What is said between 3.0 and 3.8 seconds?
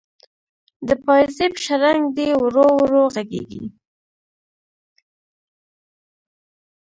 ږغیږې